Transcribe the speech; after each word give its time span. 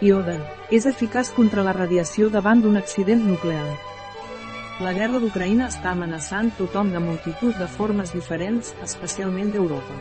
Iode. 0.00 0.36
És 0.70 0.84
eficaç 0.86 1.32
contra 1.34 1.64
la 1.66 1.72
radiació 1.74 2.28
davant 2.30 2.60
d'un 2.62 2.78
accident 2.78 3.24
nuclear. 3.26 3.66
La 4.78 4.92
guerra 4.94 5.18
d'Ucraïna 5.18 5.66
està 5.72 5.90
amenaçant 5.90 6.52
tothom 6.54 6.92
de 6.94 7.00
multitud 7.02 7.56
de 7.58 7.66
formes 7.66 8.12
diferents, 8.14 8.70
especialment 8.84 9.50
d'Europa. 9.50 9.96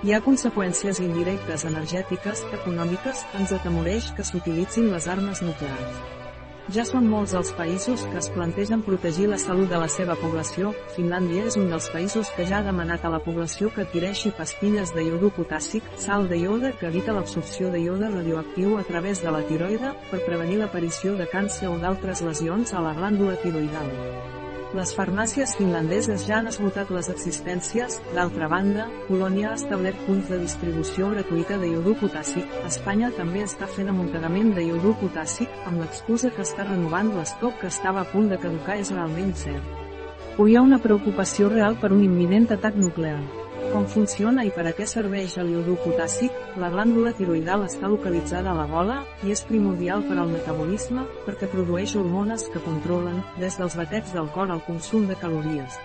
Hi 0.00 0.14
ha 0.16 0.22
conseqüències 0.24 1.02
indirectes 1.04 1.66
energètiques, 1.68 2.46
econòmiques, 2.62 3.26
ens 3.36 3.52
atemoreix 3.58 4.08
que 4.16 4.24
s'utilitzin 4.24 4.88
les 4.94 5.10
armes 5.16 5.44
nuclears. 5.44 6.19
Ja 6.68 6.84
són 6.84 7.06
molts 7.08 7.32
els 7.34 7.50
països 7.56 8.02
que 8.12 8.18
es 8.20 8.28
plantegen 8.34 8.82
protegir 8.86 9.26
la 9.30 9.38
salut 9.40 9.70
de 9.72 9.78
la 9.80 9.88
seva 9.90 10.14
població, 10.20 10.74
Finlàndia 10.94 11.46
és 11.48 11.56
un 11.58 11.70
dels 11.72 11.88
països 11.94 12.30
que 12.36 12.46
ja 12.46 12.60
ha 12.60 12.66
demanat 12.66 13.04
a 13.04 13.12
la 13.14 13.22
població 13.24 13.72
que 13.74 13.86
adquireixi 13.86 14.34
pastilles 14.36 14.92
de 14.94 15.06
iodo 15.08 15.32
potàssic, 15.34 15.86
sal 15.98 16.28
de 16.30 16.38
iode 16.44 16.74
que 16.78 16.90
evita 16.92 17.16
l'absorció 17.16 17.72
de 17.72 17.80
iode 17.82 18.10
radioactiu 18.12 18.76
a 18.78 18.84
través 18.84 19.24
de 19.24 19.32
la 19.34 19.42
tiroide, 19.48 19.94
per 20.10 20.24
prevenir 20.26 20.60
l'aparició 20.60 21.16
de 21.16 21.30
càncer 21.32 21.72
o 21.72 21.78
d'altres 21.80 22.22
lesions 22.26 22.74
a 22.74 22.84
la 22.84 22.94
glàndula 22.98 23.40
tiroidal. 23.42 24.38
Les 24.70 24.92
farmàcies 24.94 25.56
finlandeses 25.58 26.22
ja 26.28 26.36
han 26.38 26.46
esgotat 26.46 26.92
les 26.94 27.08
existències, 27.10 27.96
d'altra 28.14 28.46
banda, 28.52 28.84
Polònia 29.08 29.48
ha 29.48 29.56
establert 29.58 29.98
punts 30.06 30.30
de 30.30 30.38
distribució 30.44 31.08
gratuïta 31.10 31.56
de 31.58 31.72
iodur 31.72 31.96
potàssic. 31.98 32.54
Espanya 32.68 33.10
també 33.16 33.42
està 33.42 33.66
fent 33.66 33.90
amuntegament 33.90 34.54
de 34.54 34.68
iodur 34.68 34.94
potàssic, 35.02 35.50
amb 35.66 35.82
l'excusa 35.82 36.30
que 36.36 36.46
està 36.46 36.68
renovant 36.70 37.10
l'estoc 37.16 37.58
que 37.58 37.72
estava 37.74 38.04
a 38.04 38.10
punt 38.14 38.30
de 38.30 38.38
caducar 38.38 38.78
és 38.78 38.94
realment 38.94 39.34
cert. 39.42 39.76
Hi 40.38 40.54
ha 40.54 40.62
una 40.62 40.78
preocupació 40.78 41.50
real 41.50 41.74
per 41.82 41.90
un 41.90 42.06
imminent 42.06 42.46
atac 42.54 42.78
nuclear. 42.78 43.18
Com 43.70 43.84
funciona 43.86 44.42
i 44.42 44.48
per 44.50 44.64
a 44.66 44.70
què 44.74 44.82
serveix 44.90 45.36
el 45.38 45.52
iodur 45.52 45.76
potàssic? 45.84 46.34
La 46.58 46.72
glàndula 46.72 47.12
tiroidal 47.14 47.62
està 47.68 47.86
localitzada 47.92 48.50
a 48.50 48.56
la 48.58 48.64
gola, 48.66 48.96
i 49.22 49.30
és 49.30 49.44
primordial 49.46 50.02
per 50.08 50.16
al 50.18 50.32
metabolisme, 50.32 51.04
perquè 51.22 51.46
produeix 51.52 51.94
hormones 52.00 52.48
que 52.50 52.64
controlen, 52.66 53.22
des 53.38 53.60
dels 53.62 53.78
batets 53.78 54.16
del 54.16 54.32
cor 54.34 54.50
al 54.50 54.64
consum 54.66 55.06
de 55.06 55.14
calories. 55.22 55.78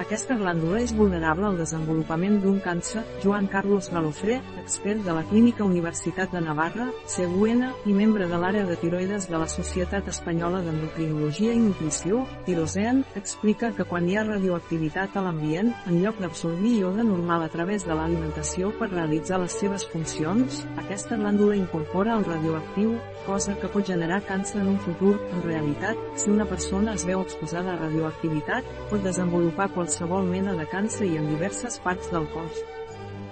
Aquesta 0.00 0.32
glàndula 0.32 0.78
és 0.80 0.94
vulnerable 0.96 1.44
al 1.44 1.58
desenvolupament 1.60 2.38
d'un 2.40 2.56
càncer. 2.64 3.02
Joan 3.20 3.44
Carlos 3.52 3.90
Galofré, 3.92 4.38
expert 4.62 5.02
de 5.04 5.12
la 5.12 5.26
Clínica 5.28 5.66
Universitat 5.66 6.32
de 6.32 6.40
Navarra, 6.40 6.86
CUN, 7.04 7.66
i 7.84 7.92
membre 7.92 8.24
de 8.30 8.38
l'àrea 8.40 8.64
de 8.64 8.78
tiroides 8.80 9.26
de 9.28 9.36
la 9.36 9.48
Societat 9.52 10.08
Espanyola 10.08 10.62
d'Endocrinologia 10.64 11.52
i 11.52 11.60
Nutrició, 11.60 12.22
Tirosean, 12.46 13.02
explica 13.20 13.74
que 13.76 13.84
quan 13.84 14.08
hi 14.08 14.16
ha 14.16 14.24
radioactivitat 14.24 15.18
a 15.18 15.24
l'ambient, 15.26 15.68
en 15.84 16.00
lloc 16.00 16.16
d'absorbir 16.24 16.78
iode 16.78 17.04
normal 17.04 17.44
a 17.44 17.52
través 17.52 17.84
de 17.84 17.92
l'alimentació 17.92 18.72
per 18.80 18.88
realitzar 18.94 19.42
les 19.44 19.58
seves 19.60 19.84
funcions, 19.92 20.64
aquesta 20.80 21.20
glàndula 21.20 21.60
incorpora 21.60 22.16
el 22.16 22.24
radioactiu, 22.24 22.96
cosa 23.26 23.58
que 23.60 23.68
pot 23.68 23.84
generar 23.84 24.22
càncer 24.24 24.62
en 24.62 24.72
un 24.72 24.80
futur. 24.80 25.18
En 25.34 25.44
realitat, 25.44 26.00
si 26.16 26.32
una 26.32 26.48
persona 26.48 26.96
es 26.96 27.04
veu 27.04 27.20
exposada 27.20 27.74
a 27.74 27.78
radioactivitat, 27.84 28.64
pot 28.88 29.04
desenvolupar 29.04 29.68
qualsevol 29.68 29.89
mena 30.28 30.54
de 30.54 30.66
càncer 30.66 31.06
i 31.06 31.16
en 31.16 31.26
diverses 31.28 31.78
parts 31.80 32.10
del 32.10 32.26
cos. 32.34 32.62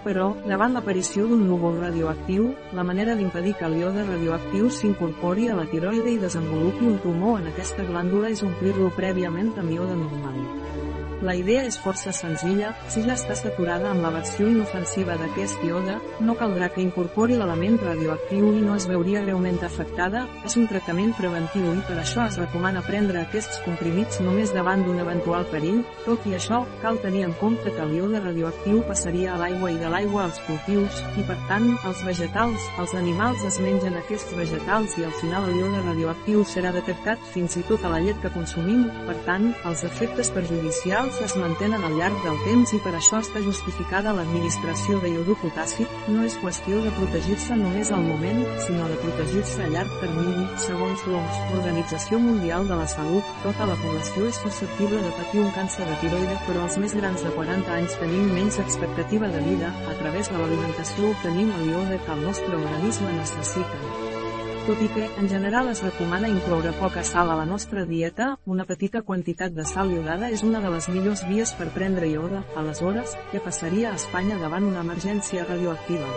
Però, 0.04 0.34
davant 0.46 0.72
l'aparició 0.72 1.26
d'un 1.26 1.46
núvol 1.48 1.80
radioactiu, 1.80 2.54
la 2.72 2.84
manera 2.84 3.14
d'impedir 3.14 3.54
que 3.58 3.68
l'iode 3.68 4.04
radioactiu 4.04 4.70
s'incorpori 4.70 5.48
a 5.48 5.56
la 5.56 5.66
tiroide 5.66 6.10
i 6.10 6.18
desenvolupi 6.18 6.86
un 6.86 6.98
tumor 7.02 7.40
en 7.40 7.48
aquesta 7.48 7.84
glàndula 7.84 8.30
és 8.30 8.42
omplir-lo 8.42 8.90
prèviament 8.96 9.52
amb 9.58 9.70
iode 9.70 9.96
normal. 9.96 10.87
La 11.18 11.34
idea 11.34 11.64
és 11.66 11.74
força 11.82 12.12
senzilla, 12.14 12.68
si 12.86 13.00
ja 13.02 13.16
està 13.18 13.34
saturada 13.34 13.88
amb 13.90 14.04
la 14.04 14.12
versió 14.14 14.46
inofensiva 14.46 15.16
d'aquest 15.18 15.64
iode, 15.66 15.96
no 16.22 16.36
caldrà 16.38 16.68
que 16.70 16.78
incorpori 16.78 17.34
l'element 17.34 17.74
radioactiu 17.82 18.52
i 18.54 18.60
no 18.62 18.76
es 18.78 18.86
veuria 18.86 19.24
greument 19.24 19.58
afectada, 19.66 20.20
és 20.46 20.54
un 20.60 20.68
tractament 20.70 21.10
preventiu 21.18 21.72
i 21.72 21.82
per 21.88 21.96
això 21.98 22.22
es 22.22 22.38
recomana 22.38 22.84
prendre 22.86 23.24
aquests 23.24 23.58
comprimits 23.64 24.20
només 24.22 24.52
davant 24.54 24.84
d'un 24.86 25.00
eventual 25.02 25.48
perill, 25.50 25.80
tot 26.04 26.22
i 26.30 26.36
això, 26.38 26.60
cal 26.84 27.00
tenir 27.02 27.24
en 27.26 27.34
compte 27.42 27.74
que 27.74 27.88
l'iode 27.90 28.22
radioactiu 28.22 28.84
passaria 28.86 29.34
a 29.34 29.40
l'aigua 29.42 29.72
i 29.74 29.82
de 29.82 29.90
l'aigua 29.90 30.28
als 30.28 30.38
cultius, 30.46 31.02
i 31.18 31.26
per 31.26 31.40
tant, 31.50 31.66
als 31.82 32.04
vegetals, 32.06 32.70
els 32.78 32.94
animals 33.02 33.42
es 33.50 33.58
mengen 33.64 33.98
aquests 33.98 34.38
vegetals 34.38 34.94
i 35.02 35.08
al 35.08 35.18
final 35.18 35.50
l'iode 35.50 35.82
radioactiu 35.90 36.46
serà 36.46 36.70
detectat 36.78 37.26
fins 37.34 37.58
i 37.58 37.66
tot 37.66 37.82
a 37.82 37.90
la 37.96 37.98
llet 38.06 38.22
que 38.22 38.34
consumim, 38.38 38.86
per 39.10 39.18
tant, 39.26 39.50
els 39.66 39.82
efectes 39.90 40.30
perjudicials 40.30 41.07
minerals 41.08 41.20
es 41.32 41.36
mantenen 41.36 41.84
al 41.84 41.94
llarg 41.96 42.16
del 42.24 42.36
temps 42.44 42.72
i 42.74 42.78
per 42.84 42.92
això 42.96 43.20
està 43.22 43.40
justificada 43.40 44.12
l'administració 44.12 44.98
de 45.00 45.12
iodur 45.14 45.36
potàssic, 45.40 45.88
no 46.08 46.24
és 46.24 46.36
qüestió 46.42 46.80
de 46.84 46.90
protegir-se 46.96 47.56
només 47.56 47.90
al 47.90 48.02
moment, 48.04 48.42
sinó 48.66 48.88
de 48.88 48.96
protegir-se 49.02 49.62
a 49.64 49.68
llarg 49.72 49.90
termini, 50.00 50.46
segons 50.56 51.04
l'OMS, 51.06 51.38
Organització 51.60 52.18
Mundial 52.18 52.68
de 52.68 52.76
la 52.80 52.86
Salut, 52.86 53.24
tota 53.44 53.68
la 53.70 53.78
població 53.84 54.26
és 54.28 54.40
susceptible 54.42 55.00
de 55.04 55.14
patir 55.20 55.40
un 55.44 55.54
càncer 55.56 55.86
de 55.88 55.96
tiroide 56.02 56.36
però 56.46 56.66
els 56.66 56.78
més 56.82 56.96
grans 56.98 57.24
de 57.24 57.32
40 57.36 57.72
anys 57.78 57.96
tenim 58.02 58.28
menys 58.34 58.60
expectativa 58.64 59.32
de 59.32 59.44
vida, 59.46 59.72
a 59.88 59.96
través 60.02 60.28
de 60.28 60.36
l'alimentació 60.36 61.14
obtenim 61.14 61.54
el 61.60 61.72
iode 61.72 62.02
que 62.04 62.14
el 62.16 62.28
nostre 62.28 62.54
organisme 62.60 63.16
necessita. 63.16 64.07
Tot 64.68 64.82
i 64.84 64.88
que, 64.92 65.06
en 65.16 65.30
general 65.32 65.70
es 65.72 65.80
recomana 65.80 66.28
incloure 66.28 66.74
poca 66.76 67.00
sal 67.00 67.30
a 67.32 67.36
la 67.38 67.46
nostra 67.48 67.86
dieta, 67.88 68.26
una 68.44 68.66
petita 68.68 69.00
quantitat 69.00 69.54
de 69.56 69.64
sal 69.64 69.94
iodada 69.94 70.28
és 70.28 70.42
una 70.44 70.60
de 70.60 70.68
les 70.74 70.90
millors 70.92 71.22
vies 71.24 71.54
per 71.56 71.70
prendre 71.72 72.10
iode, 72.10 72.42
aleshores, 72.62 73.14
què 73.30 73.40
passaria 73.40 73.94
a 73.94 73.96
Espanya 73.96 74.36
davant 74.42 74.66
una 74.68 74.82
emergència 74.84 75.46
radioactiva? 75.48 76.10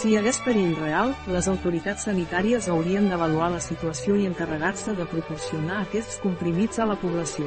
Si 0.00 0.10
hi 0.10 0.16
hagués 0.18 0.40
perill 0.42 0.74
real, 0.80 1.14
les 1.30 1.46
autoritats 1.52 2.08
sanitàries 2.10 2.66
haurien 2.74 3.06
d'avaluar 3.06 3.52
la 3.54 3.62
situació 3.62 4.18
i 4.18 4.26
encarregar-se 4.26 4.96
de 4.98 5.06
proporcionar 5.14 5.84
aquests 5.84 6.18
comprimits 6.26 6.82
a 6.82 6.90
la 6.90 6.98
població. 6.98 7.46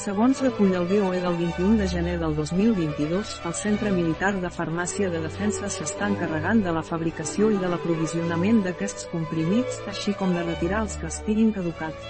Segons 0.00 0.40
recull 0.40 0.72
el 0.72 0.86
BOE 0.88 1.18
del 1.20 1.34
21 1.36 1.76
de 1.76 1.86
gener 1.86 2.14
del 2.18 2.34
2022, 2.34 3.34
el 3.44 3.54
Centre 3.54 3.90
Militar 3.92 4.32
de 4.40 4.48
Farmàcia 4.48 5.10
de 5.12 5.20
Defensa 5.20 5.68
s'està 5.68 6.08
encarregant 6.08 6.62
de 6.64 6.72
la 6.72 6.82
fabricació 6.82 7.50
i 7.52 7.60
de 7.60 7.68
l'aprovisionament 7.68 8.62
d'aquests 8.64 9.10
comprimits, 9.12 9.82
així 9.92 10.16
com 10.16 10.32
de 10.32 10.46
retirar 10.48 10.80
els 10.86 10.96
que 10.96 11.12
estiguin 11.12 11.52
caducats. 11.52 12.08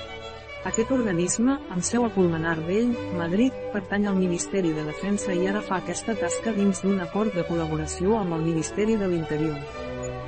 Aquest 0.71 0.95
organisme, 0.95 1.59
amb 1.75 1.83
seu 1.83 2.07
a 2.07 2.15
Pulmonar 2.15 2.61
Vell, 2.71 2.95
Madrid, 3.19 3.57
pertany 3.75 4.07
al 4.07 4.21
Ministeri 4.21 4.71
de 4.77 4.87
Defensa 4.87 5.35
i 5.35 5.49
ara 5.51 5.67
fa 5.67 5.83
aquesta 5.83 6.15
tasca 6.15 6.55
dins 6.55 6.87
d'un 6.87 7.03
acord 7.03 7.35
de 7.35 7.43
col·laboració 7.51 8.21
amb 8.23 8.39
el 8.39 8.47
Ministeri 8.53 8.95
de 8.95 9.11
l'Interior. 9.11 9.82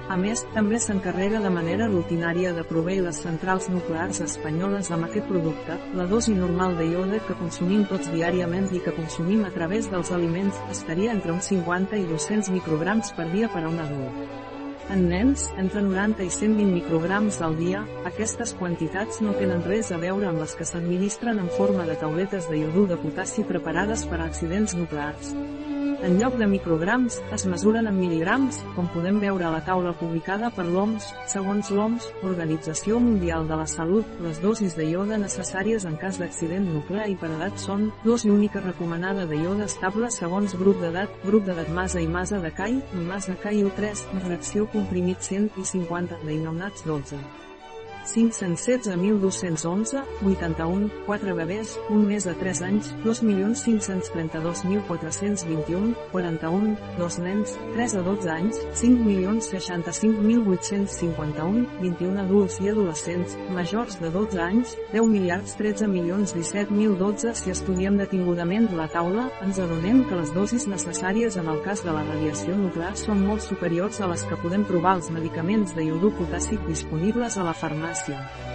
A 0.04 0.16
més, 0.20 0.42
també 0.52 0.76
s'encarrega 0.76 1.38
de 1.40 1.48
manera 1.48 1.86
rutinària 1.88 2.50
de 2.52 2.64
proveir 2.68 3.00
les 3.06 3.22
centrals 3.24 3.70
nuclears 3.72 4.20
espanyoles 4.20 4.90
amb 4.92 5.06
aquest 5.06 5.30
producte, 5.30 5.78
la 5.96 6.04
dosi 6.10 6.34
normal 6.36 6.76
de 6.76 6.90
iode 6.90 7.22
que 7.24 7.36
consumim 7.38 7.86
tots 7.88 8.10
diàriament 8.12 8.68
i 8.76 8.82
que 8.84 8.92
consumim 8.92 9.46
a 9.48 9.52
través 9.54 9.88
dels 9.88 10.12
aliments 10.12 10.60
estaria 10.74 11.14
entre 11.16 11.32
uns 11.32 11.48
50 11.48 11.96
i 11.96 12.04
200 12.10 12.52
micrograms 12.52 13.14
per 13.16 13.30
dia 13.32 13.48
per 13.48 13.64
a 13.64 13.70
un 13.72 13.80
adult. 13.80 14.36
En 14.92 15.06
nens, 15.08 15.46
entre 15.56 15.80
90 15.80 16.26
i 16.26 16.28
120 16.28 16.74
micrograms 16.74 17.40
al 17.40 17.56
dia, 17.56 17.86
aquestes 18.04 18.52
quantitats 18.58 19.22
no 19.24 19.32
tenen 19.40 19.64
res 19.64 19.88
a 19.88 20.02
veure 20.02 20.28
amb 20.28 20.44
les 20.44 20.52
que 20.58 20.68
s'administren 20.68 21.40
en 21.40 21.48
forma 21.56 21.88
de 21.88 21.96
tauletes 21.96 22.50
de 22.52 22.60
iodur 22.60 22.90
de 22.92 23.00
potassi 23.00 23.48
preparades 23.48 24.04
per 24.10 24.20
a 24.20 24.28
accidents 24.28 24.76
nuclears. 24.76 25.32
En 26.02 26.18
lloc 26.18 26.34
de 26.36 26.46
micrograms, 26.50 27.20
es 27.32 27.44
mesuren 27.46 27.86
en 27.86 27.94
mil·ligrams, 27.96 28.58
com 28.74 28.88
podem 28.92 29.20
veure 29.22 29.46
a 29.46 29.52
la 29.54 29.60
taula 29.66 29.92
publicada 30.00 30.50
per 30.56 30.64
l'OMS. 30.66 31.06
Segons 31.30 31.70
l'OMS, 31.70 32.08
Organització 32.26 32.98
Mundial 33.02 33.46
de 33.48 33.58
la 33.60 33.68
Salut, 33.70 34.08
les 34.24 34.40
dosis 34.42 34.74
de 34.78 34.88
iode 34.90 35.20
necessàries 35.22 35.86
en 35.88 35.96
cas 36.00 36.18
d'accident 36.20 36.66
nuclear 36.72 37.06
i 37.12 37.16
per 37.20 37.30
edat 37.36 37.62
són 37.62 37.88
dos 38.04 38.26
i 38.26 38.32
única 38.34 38.64
recomanada 38.64 39.28
de 39.30 39.38
iode 39.44 39.68
estable 39.70 40.10
segons 40.10 40.58
grup 40.58 40.82
d'edat, 40.82 41.14
grup 41.24 41.46
d'edat 41.46 41.70
masa 41.70 42.02
i 42.02 42.10
masa 42.10 42.42
de 42.42 42.50
CAI, 42.50 42.80
masa 43.06 43.38
CAI 43.40 43.64
3, 43.78 44.04
reacció 44.26 44.68
comprimit 44.74 45.22
150, 45.22 46.24
d'inominats 46.26 46.84
12. 46.88 47.43
516.211, 48.04 50.04
81, 50.22 50.92
4 51.06 51.34
bebès, 51.34 51.80
un 51.88 52.06
mes 52.06 52.24
de 52.24 52.34
3 52.34 52.62
anys, 52.62 52.94
2.532.421, 53.04 55.94
41, 56.12 56.76
dos 56.98 57.18
nens, 57.18 57.58
3 57.72 57.94
a 57.96 58.02
12 58.02 58.30
anys, 58.30 58.56
5.065.851, 58.74 61.66
21 61.80 62.20
adults 62.20 62.60
i 62.60 62.68
adolescents, 62.68 63.38
majors 63.56 64.00
de 64.00 64.10
12 64.10 64.40
anys, 64.40 64.76
10 64.92 65.06
miliards 65.08 65.56
13 65.56 65.86
milions 65.88 66.34
17.012 66.36 67.34
si 67.40 67.50
estudiem 67.50 67.96
detingudament 67.96 68.68
la 68.76 68.88
taula, 68.92 69.30
ens 69.44 69.58
adonem 69.62 70.04
que 70.08 70.16
les 70.20 70.34
dosis 70.36 70.66
necessàries 70.68 71.36
en 71.40 71.48
el 71.48 71.62
cas 71.64 71.84
de 71.84 71.92
la 71.94 72.04
radiació 72.04 72.56
nuclear 72.58 72.96
són 73.00 73.24
molt 73.24 73.42
superiors 73.46 74.00
a 74.00 74.06
les 74.10 74.22
que 74.28 74.36
podem 74.42 74.64
trobar 74.68 74.92
als 74.98 75.10
medicaments 75.14 75.74
de 75.74 75.82
iodur 75.88 76.12
potàssic 76.18 76.60
disponibles 76.68 77.38
a 77.38 77.44
la 77.46 77.54
farmàcia 77.56 77.93
farmàcia. 77.94 78.54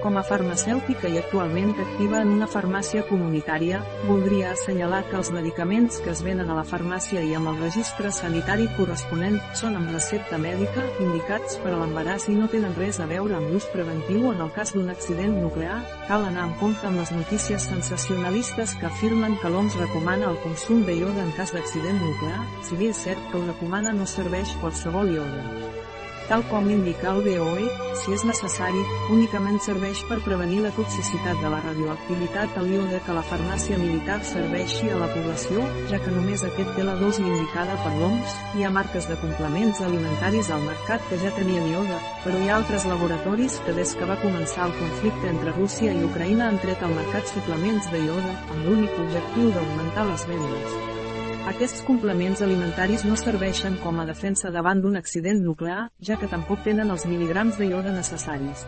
Com 0.00 0.16
a 0.16 0.22
farmacèutica 0.24 1.10
i 1.12 1.18
actualment 1.20 1.74
activa 1.76 2.22
en 2.24 2.30
una 2.32 2.46
farmàcia 2.48 3.02
comunitària, 3.04 3.82
voldria 4.08 4.54
assenyalar 4.54 5.02
que 5.10 5.18
els 5.18 5.28
medicaments 5.30 5.98
que 6.00 6.08
es 6.14 6.22
venen 6.24 6.48
a 6.48 6.54
la 6.56 6.64
farmàcia 6.64 7.20
i 7.20 7.34
amb 7.36 7.50
el 7.50 7.58
registre 7.60 8.08
sanitari 8.08 8.64
corresponent 8.78 9.36
són 9.52 9.76
amb 9.76 9.92
recepta 9.92 10.38
mèdica, 10.40 10.86
indicats 11.04 11.58
per 11.60 11.74
a 11.74 11.82
l'embaràs 11.82 12.30
i 12.32 12.38
no 12.38 12.48
tenen 12.48 12.72
res 12.80 12.96
a 12.96 13.08
veure 13.10 13.36
amb 13.36 13.52
l'ús 13.52 13.68
preventiu 13.74 14.30
en 14.32 14.40
el 14.40 14.54
cas 14.56 14.72
d'un 14.72 14.88
accident 14.88 15.36
nuclear. 15.42 15.82
Cal 16.08 16.24
anar 16.30 16.48
en 16.48 16.56
compte 16.62 16.88
amb 16.88 16.96
les 17.02 17.12
notícies 17.12 17.68
sensacionalistes 17.68 18.72
que 18.80 18.88
afirmen 18.88 19.36
que 19.42 19.52
l'OMS 19.52 19.76
recomana 19.82 20.32
el 20.32 20.40
consum 20.46 20.86
de 20.88 20.96
ioda 20.96 21.28
en 21.28 21.36
cas 21.36 21.52
d'accident 21.52 22.00
nuclear, 22.00 22.40
si 22.64 22.80
bé 22.80 22.88
és 22.94 23.04
cert 23.04 23.20
que 23.28 23.36
ho 23.36 23.44
recomana 23.44 23.92
no 23.92 24.08
serveix 24.08 24.56
qualsevol 24.64 25.12
ioda. 25.12 25.44
Tal 26.30 26.44
com 26.46 26.68
indica 26.70 27.10
el 27.10 27.24
BOE, 27.24 27.64
si 27.98 28.12
és 28.14 28.22
necessari, 28.22 28.84
únicament 29.10 29.56
serveix 29.64 30.04
per 30.06 30.20
prevenir 30.22 30.60
la 30.62 30.70
toxicitat 30.76 31.40
de 31.42 31.48
la 31.50 31.58
radioactivitat 31.64 32.54
a 32.54 32.62
l'iode 32.62 33.00
que 33.02 33.16
la 33.16 33.24
farmàcia 33.26 33.78
militar 33.80 34.20
serveixi 34.28 34.92
a 34.94 35.00
la 35.00 35.08
població, 35.10 35.64
ja 35.90 35.98
que 36.04 36.12
només 36.14 36.44
aquest 36.46 36.70
té 36.76 36.84
la 36.86 36.94
dosi 37.00 37.24
indicada 37.26 37.74
per 37.82 37.96
l'OMS, 37.96 38.36
hi 38.54 38.62
ha 38.62 38.70
marques 38.76 39.10
de 39.10 39.18
complements 39.24 39.82
alimentaris 39.88 40.52
al 40.54 40.62
mercat 40.68 41.02
que 41.10 41.18
ja 41.24 41.34
tenien 41.40 41.66
iode, 41.72 41.98
però 42.22 42.38
hi 42.38 42.46
ha 42.46 42.60
altres 42.60 42.86
laboratoris 42.92 43.58
que 43.66 43.74
des 43.80 43.96
que 43.98 44.12
va 44.12 44.20
començar 44.22 44.70
el 44.70 44.78
conflicte 44.78 45.34
entre 45.34 45.58
Rússia 45.58 45.98
i 45.98 46.06
Ucraïna 46.12 46.46
han 46.46 46.62
tret 46.62 46.86
al 46.86 46.94
mercat 46.94 47.26
suplements 47.34 47.90
de 47.90 48.06
iode, 48.06 48.38
amb 48.54 48.64
l'únic 48.70 49.04
objectiu 49.08 49.50
d'augmentar 49.50 50.06
les 50.14 50.30
vendes. 50.30 50.99
Aquests 51.48 51.80
complements 51.86 52.42
alimentaris 52.44 53.06
no 53.08 53.16
serveixen 53.16 53.78
com 53.80 53.96
a 54.00 54.04
defensa 54.04 54.50
davant 54.52 54.82
d'un 54.82 54.98
accident 55.00 55.40
nuclear, 55.40 55.88
ja 56.04 56.18
que 56.20 56.28
tampoc 56.28 56.60
tenen 56.66 56.92
els 56.92 57.06
mil·ligrams 57.08 57.56
de 57.56 57.70
ioda 57.70 57.94
necessaris. 57.96 58.66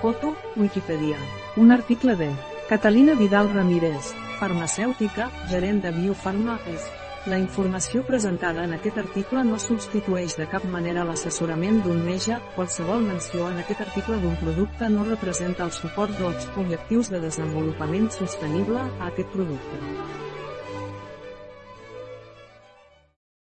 Foto, 0.00 0.36
Wikipedia. 0.56 1.18
Un 1.56 1.72
article 1.74 2.14
de 2.14 2.30
Catalina 2.68 3.16
Vidal 3.18 3.50
Ramírez, 3.50 4.12
farmacèutica, 4.38 5.26
gerent 5.50 5.82
de 5.82 5.90
Biofarma 5.96 6.60
és. 6.70 6.86
La 7.26 7.40
informació 7.42 8.04
presentada 8.06 8.62
en 8.64 8.76
aquest 8.76 9.02
article 9.02 9.42
no 9.44 9.58
substitueix 9.58 10.38
de 10.38 10.46
cap 10.52 10.64
manera 10.70 11.04
l'assessorament 11.04 11.82
d'un 11.82 11.98
metge, 12.06 12.38
qualsevol 12.54 13.02
menció 13.08 13.50
en 13.50 13.58
aquest 13.64 13.82
article 13.88 14.20
d'un 14.22 14.38
producte 14.44 14.88
no 14.94 15.08
representa 15.10 15.66
el 15.66 15.74
suport 15.74 16.14
dels 16.22 16.46
objectius 16.56 17.10
de 17.10 17.20
desenvolupament 17.26 18.08
sostenible 18.14 18.86
a 18.86 19.10
aquest 19.10 19.34
producte. 19.34 20.27